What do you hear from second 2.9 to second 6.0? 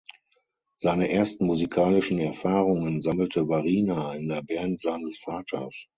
sammelte Wariner in der Band seines Vaters.